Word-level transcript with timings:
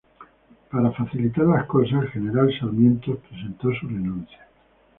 Para 0.71 0.91
facilitar 0.93 1.45
las 1.45 1.67
cosas, 1.67 2.01
el 2.05 2.09
general 2.09 2.51
Sarmiento 2.59 3.19
presentó 3.29 3.69
su 3.79 3.85
renuncia. 3.85 4.47